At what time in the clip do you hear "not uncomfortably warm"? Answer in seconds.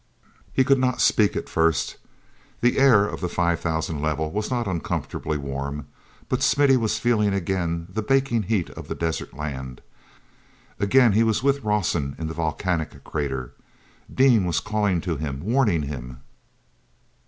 4.49-5.85